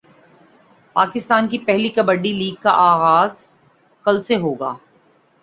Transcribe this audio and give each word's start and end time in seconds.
پاکستان 0.95 1.47
کی 1.47 1.57
پہلی 1.65 1.89
کبڈی 1.89 2.31
لیگ 2.33 2.55
کا 2.61 2.71
غاز 2.99 3.37
کل 4.05 4.21
سے 4.23 4.35
ہوگا 4.37 4.73